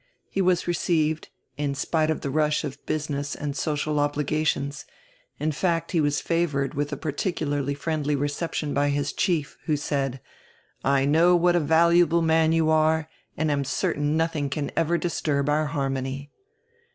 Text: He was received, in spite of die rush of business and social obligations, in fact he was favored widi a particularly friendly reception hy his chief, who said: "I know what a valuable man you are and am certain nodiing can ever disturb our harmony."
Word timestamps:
He 0.31 0.41
was 0.41 0.67
received, 0.67 1.29
in 1.57 1.75
spite 1.75 2.09
of 2.09 2.21
die 2.21 2.29
rush 2.29 2.63
of 2.63 2.83
business 2.87 3.35
and 3.35 3.55
social 3.55 3.99
obligations, 3.99 4.83
in 5.37 5.51
fact 5.51 5.91
he 5.91 6.01
was 6.01 6.21
favored 6.21 6.71
widi 6.71 6.93
a 6.93 6.97
particularly 6.97 7.75
friendly 7.75 8.15
reception 8.15 8.75
hy 8.75 8.89
his 8.89 9.13
chief, 9.13 9.59
who 9.65 9.77
said: 9.77 10.19
"I 10.83 11.05
know 11.05 11.35
what 11.35 11.55
a 11.55 11.59
valuable 11.59 12.23
man 12.23 12.51
you 12.51 12.71
are 12.71 13.09
and 13.37 13.51
am 13.51 13.63
certain 13.63 14.17
nodiing 14.17 14.49
can 14.49 14.71
ever 14.75 14.97
disturb 14.97 15.47
our 15.49 15.67
harmony." 15.67 16.31